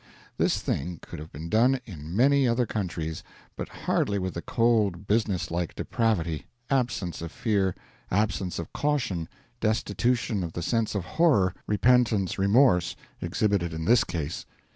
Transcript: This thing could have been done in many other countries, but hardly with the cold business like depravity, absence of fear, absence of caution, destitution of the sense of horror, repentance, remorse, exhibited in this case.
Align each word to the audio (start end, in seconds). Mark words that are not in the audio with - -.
This 0.39 0.57
thing 0.63 0.97
could 1.03 1.19
have 1.19 1.31
been 1.31 1.47
done 1.47 1.79
in 1.85 2.15
many 2.15 2.47
other 2.47 2.65
countries, 2.65 3.21
but 3.55 3.69
hardly 3.69 4.17
with 4.17 4.33
the 4.33 4.41
cold 4.41 5.05
business 5.05 5.51
like 5.51 5.75
depravity, 5.75 6.47
absence 6.71 7.21
of 7.21 7.31
fear, 7.31 7.75
absence 8.09 8.57
of 8.57 8.73
caution, 8.73 9.29
destitution 9.59 10.43
of 10.43 10.53
the 10.53 10.63
sense 10.63 10.95
of 10.95 11.05
horror, 11.05 11.53
repentance, 11.67 12.39
remorse, 12.39 12.95
exhibited 13.21 13.73
in 13.75 13.85
this 13.85 14.03
case. 14.03 14.47